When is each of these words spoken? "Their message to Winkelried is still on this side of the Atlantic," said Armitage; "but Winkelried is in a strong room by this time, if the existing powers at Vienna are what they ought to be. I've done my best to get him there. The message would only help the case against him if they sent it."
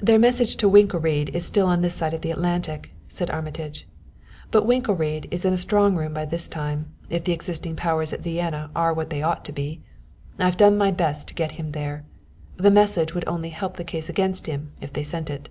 "Their 0.00 0.18
message 0.18 0.56
to 0.56 0.68
Winkelried 0.68 1.28
is 1.28 1.46
still 1.46 1.66
on 1.68 1.80
this 1.80 1.94
side 1.94 2.12
of 2.12 2.22
the 2.22 2.32
Atlantic," 2.32 2.90
said 3.06 3.30
Armitage; 3.30 3.86
"but 4.50 4.66
Winkelried 4.66 5.28
is 5.30 5.44
in 5.44 5.52
a 5.52 5.56
strong 5.58 5.94
room 5.94 6.12
by 6.12 6.24
this 6.24 6.48
time, 6.48 6.92
if 7.08 7.22
the 7.22 7.30
existing 7.32 7.76
powers 7.76 8.12
at 8.12 8.18
Vienna 8.24 8.72
are 8.74 8.92
what 8.92 9.10
they 9.10 9.22
ought 9.22 9.44
to 9.44 9.52
be. 9.52 9.80
I've 10.40 10.56
done 10.56 10.76
my 10.76 10.90
best 10.90 11.28
to 11.28 11.34
get 11.34 11.52
him 11.52 11.70
there. 11.70 12.04
The 12.56 12.72
message 12.72 13.14
would 13.14 13.28
only 13.28 13.50
help 13.50 13.76
the 13.76 13.84
case 13.84 14.08
against 14.08 14.46
him 14.48 14.72
if 14.80 14.92
they 14.92 15.04
sent 15.04 15.30
it." 15.30 15.48